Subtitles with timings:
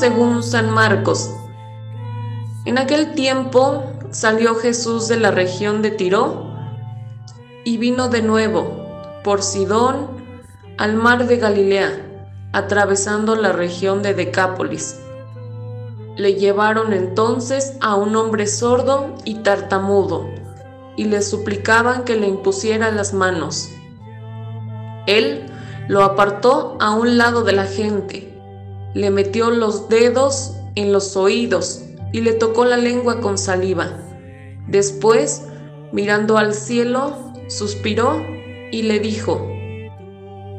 [0.00, 1.30] según San Marcos.
[2.64, 6.54] En aquel tiempo salió Jesús de la región de Tiro
[7.64, 8.80] y vino de nuevo
[9.22, 10.08] por Sidón
[10.78, 12.00] al mar de Galilea,
[12.54, 14.98] atravesando la región de Decápolis.
[16.16, 20.30] Le llevaron entonces a un hombre sordo y tartamudo,
[20.96, 23.68] y le suplicaban que le impusiera las manos.
[25.06, 25.44] Él
[25.88, 28.29] lo apartó a un lado de la gente,
[28.94, 33.88] le metió los dedos en los oídos y le tocó la lengua con saliva.
[34.66, 35.46] Después,
[35.92, 38.24] mirando al cielo, suspiró
[38.70, 39.46] y le dijo,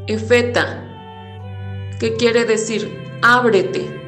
[0.07, 0.83] Efeta,
[1.99, 2.97] ¿qué quiere decir?
[3.21, 3.99] Ábrete.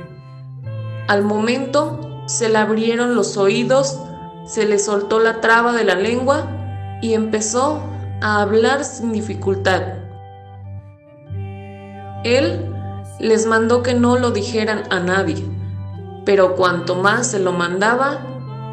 [1.08, 4.00] Al momento se le abrieron los oídos,
[4.46, 6.50] se le soltó la traba de la lengua
[7.02, 7.82] y empezó
[8.22, 9.82] a hablar sin dificultad.
[12.24, 12.73] Él
[13.20, 15.46] les mandó que no lo dijeran a nadie,
[16.26, 18.20] pero cuanto más se lo mandaba,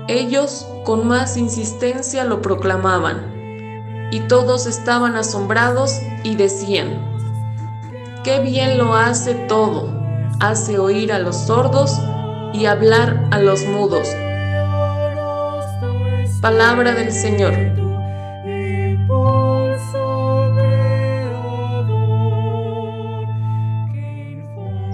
[0.08, 7.00] ellos con más insistencia lo proclamaban, y todos estaban asombrados y decían,
[8.24, 9.88] qué bien lo hace todo,
[10.40, 11.98] hace oír a los sordos
[12.52, 14.08] y hablar a los mudos.
[16.40, 17.79] Palabra del Señor.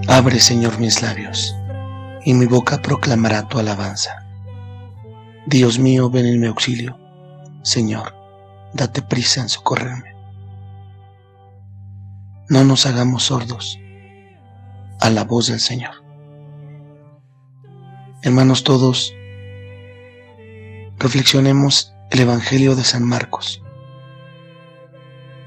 [0.07, 1.53] Abre, Señor, mis labios,
[2.23, 4.25] y mi boca proclamará tu alabanza.
[5.45, 6.97] Dios mío, ven en mi auxilio.
[7.61, 8.15] Señor,
[8.73, 10.15] date prisa en socorrerme.
[12.47, 13.77] No nos hagamos sordos
[15.01, 15.95] a la voz del Señor.
[18.21, 19.13] Hermanos todos,
[20.97, 23.61] reflexionemos el Evangelio de San Marcos.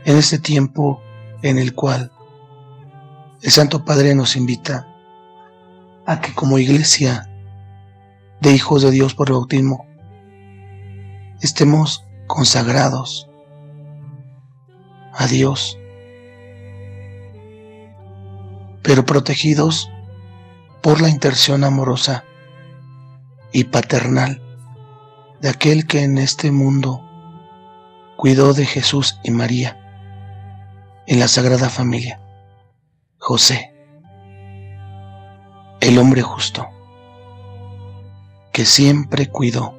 [0.05, 1.03] En este tiempo
[1.41, 2.13] en el cual
[3.43, 4.87] el Santo Padre nos invita
[6.07, 7.29] a que como iglesia
[8.41, 9.87] de hijos de Dios por el bautismo
[11.41, 13.29] estemos consagrados
[15.15, 15.79] a Dios,
[18.83, 19.91] pero protegidos
[20.83, 22.25] por la intención amorosa
[23.53, 24.41] y paternal
[25.41, 27.03] de aquel que en este mundo
[28.17, 29.77] cuidó de Jesús y María
[31.07, 32.21] en la Sagrada Familia,
[33.31, 33.73] José,
[35.81, 36.67] el hombre justo,
[38.53, 39.79] que siempre cuidó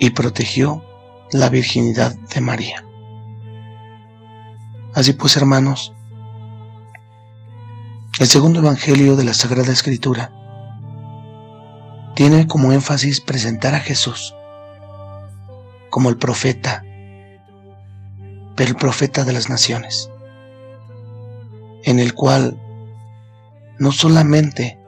[0.00, 0.82] y protegió
[1.30, 2.84] la virginidad de María.
[4.92, 5.92] Así pues, hermanos,
[8.18, 10.32] el segundo Evangelio de la Sagrada Escritura
[12.16, 14.34] tiene como énfasis presentar a Jesús
[15.90, 16.82] como el profeta,
[18.56, 20.10] pero el profeta de las naciones,
[21.86, 22.60] en el cual
[23.78, 24.78] no solamente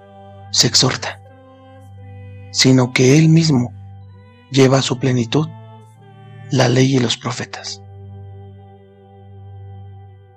[0.51, 1.21] se exhorta,
[2.51, 3.73] sino que Él mismo
[4.51, 5.49] lleva a su plenitud
[6.51, 7.83] la ley y los profetas.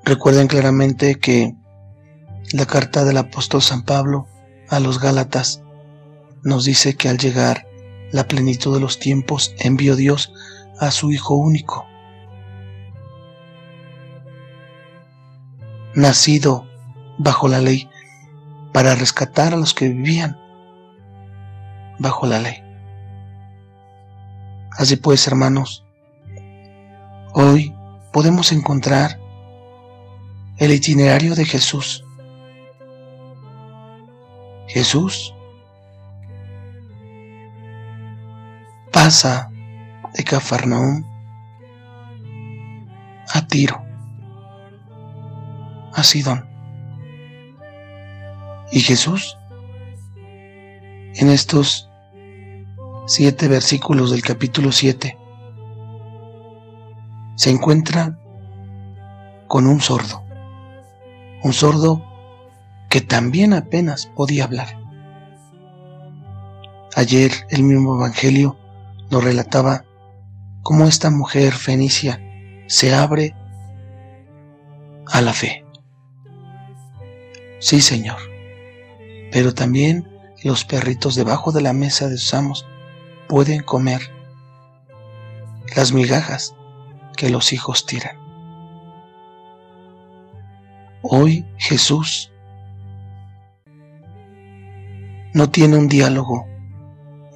[0.04, 1.56] Recuerden claramente que
[2.54, 4.28] la carta del apóstol San Pablo
[4.70, 5.64] a los Gálatas
[6.44, 7.68] nos dice que al llegar
[8.12, 10.34] la plenitud de los tiempos envió Dios
[10.80, 11.86] a su Hijo único,
[15.96, 16.68] nacido
[17.18, 17.90] bajo la ley,
[18.74, 20.38] para rescatar a los que vivían
[22.00, 22.64] bajo la ley.
[24.78, 25.86] Así pues, hermanos,
[27.34, 27.76] hoy
[28.14, 29.20] podemos encontrar
[30.58, 32.06] el itinerario de Jesús.
[34.68, 35.34] Jesús
[38.92, 39.50] pasa
[40.14, 41.04] de Cafarnaúm
[43.34, 43.84] a Tiro,
[46.02, 46.48] a Sidón.
[48.72, 49.38] Y Jesús,
[51.16, 51.90] en estos
[53.06, 55.18] siete versículos del capítulo 7,
[57.36, 58.18] se encuentra
[59.48, 60.24] con un sordo,
[61.44, 62.04] un sordo
[62.90, 64.80] que también apenas podía hablar.
[66.96, 68.58] Ayer el mismo Evangelio
[69.12, 69.86] nos relataba
[70.64, 72.20] cómo esta mujer fenicia
[72.68, 73.36] se abre
[75.06, 75.61] a la fe.
[77.62, 78.18] Sí, Señor,
[79.32, 80.10] pero también
[80.44, 82.68] los perritos debajo de la mesa de sus amos
[83.30, 84.02] pueden comer
[85.74, 86.54] las migajas
[87.16, 88.18] que los hijos tiran.
[91.02, 92.34] Hoy Jesús
[95.34, 96.46] no tiene un diálogo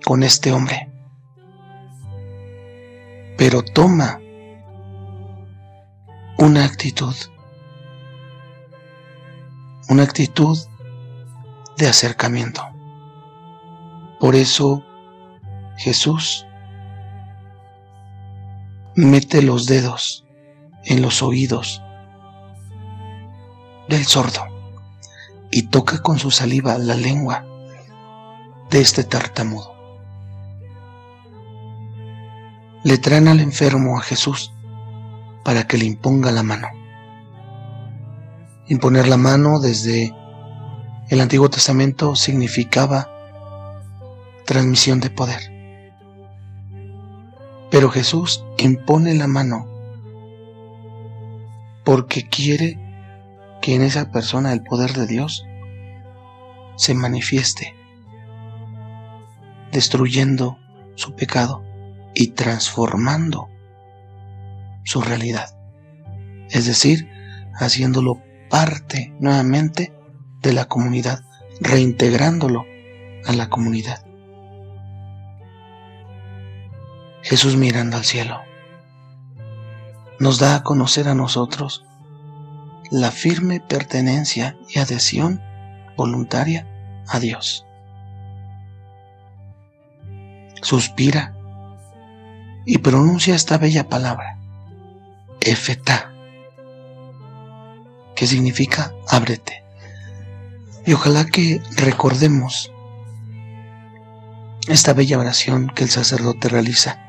[0.04, 0.90] con este hombre
[3.38, 4.20] pero toma
[6.38, 7.16] una actitud,
[9.90, 10.58] una actitud
[11.78, 12.64] de acercamiento.
[14.20, 14.84] Por eso
[15.78, 16.46] Jesús
[18.96, 20.26] mete los dedos
[20.86, 21.82] en los oídos
[23.90, 24.42] del sordo
[25.52, 27.46] y toca con su saliva la lengua
[28.70, 29.76] de este tartamudo.
[32.84, 34.54] Le traen al enfermo a Jesús
[35.44, 36.70] para que le imponga la mano.
[38.68, 40.12] Imponer la mano desde
[41.10, 43.12] el Antiguo Testamento significaba
[44.46, 45.52] transmisión de poder.
[47.70, 49.68] Pero Jesús impone la mano
[51.84, 52.80] porque quiere
[53.62, 55.46] que en esa persona el poder de Dios
[56.76, 57.76] se manifieste,
[59.72, 60.58] destruyendo
[60.96, 61.64] su pecado
[62.16, 63.48] y transformando
[64.84, 65.56] su realidad.
[66.50, 67.10] Es decir,
[67.54, 68.22] haciéndolo
[68.56, 69.92] parte nuevamente
[70.42, 71.26] de la comunidad,
[71.60, 72.66] reintegrándolo
[73.26, 74.06] a la comunidad.
[77.22, 78.40] Jesús mirando al cielo
[80.20, 81.84] nos da a conocer a nosotros
[82.92, 85.42] la firme pertenencia y adhesión
[85.98, 86.66] voluntaria
[87.10, 87.66] a Dios.
[90.62, 91.36] Suspira
[92.66, 94.40] y pronuncia esta bella palabra,
[95.42, 96.15] Efetá,
[98.16, 99.64] que significa ábrete.
[100.86, 102.72] Y ojalá que recordemos
[104.68, 107.00] esta bella oración que el sacerdote realiza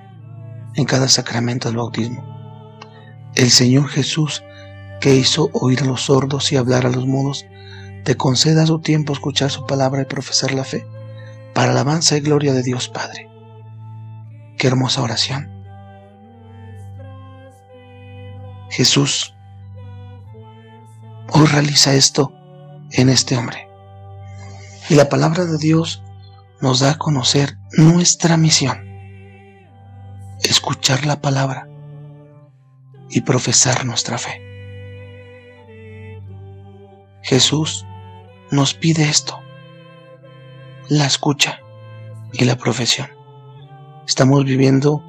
[0.74, 2.24] en cada sacramento del bautismo.
[3.34, 4.42] El Señor Jesús,
[5.00, 7.46] que hizo oír a los sordos y hablar a los mudos,
[8.04, 10.86] te conceda a su tiempo escuchar su palabra y profesar la fe,
[11.54, 13.28] para alabanza y gloria de Dios Padre.
[14.58, 15.50] Qué hermosa oración.
[18.70, 19.35] Jesús
[21.46, 22.32] realiza esto
[22.92, 23.68] en este hombre.
[24.88, 26.02] Y la palabra de Dios
[26.60, 28.84] nos da a conocer nuestra misión.
[30.42, 31.68] Escuchar la palabra
[33.10, 34.42] y profesar nuestra fe.
[37.22, 37.84] Jesús
[38.50, 39.40] nos pide esto,
[40.88, 41.60] la escucha
[42.32, 43.08] y la profesión.
[44.06, 45.02] Estamos viviendo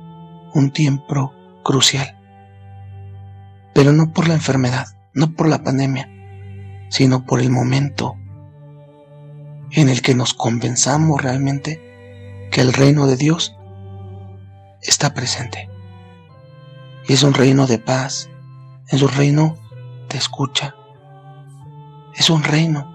[0.55, 1.33] un tiempo
[1.63, 2.17] crucial,
[3.75, 6.09] pero no por la enfermedad, no por la pandemia,
[6.89, 8.15] sino por el momento
[9.71, 11.81] en el que nos convenzamos realmente
[12.51, 13.55] que el reino de Dios
[14.81, 15.69] está presente.
[17.07, 18.29] Y es un reino de paz,
[18.89, 19.55] es un reino
[20.09, 20.75] de escucha,
[22.15, 22.93] es un reino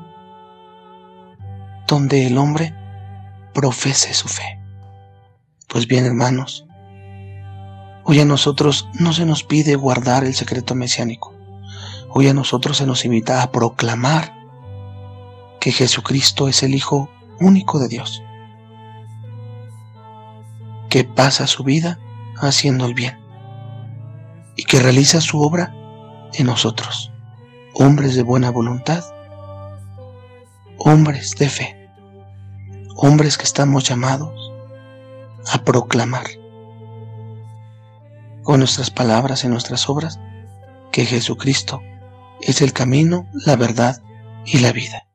[1.87, 2.75] donde el hombre
[3.53, 4.59] profese su fe.
[5.69, 6.67] Pues bien, hermanos,
[8.05, 11.35] hoy a nosotros no se nos pide guardar el secreto mesiánico.
[12.15, 14.35] Hoy a nosotros se nos invita a proclamar
[15.61, 17.09] que Jesucristo es el Hijo
[17.41, 18.23] único de Dios,
[20.91, 21.99] que pasa su vida
[22.37, 23.19] haciendo el bien
[24.57, 25.75] y que realiza su obra
[26.35, 27.11] en nosotros,
[27.73, 29.03] hombres de buena voluntad,
[30.77, 31.89] hombres de fe,
[32.95, 34.53] hombres que estamos llamados
[35.51, 36.27] a proclamar
[38.43, 40.21] con nuestras palabras y nuestras obras
[40.91, 41.81] que Jesucristo
[42.43, 44.03] es el camino, la verdad
[44.45, 45.07] y la vida.